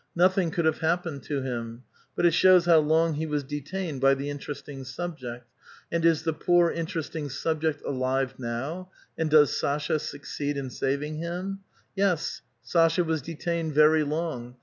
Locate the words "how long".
2.65-3.13